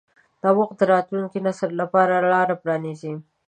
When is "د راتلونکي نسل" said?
0.79-1.71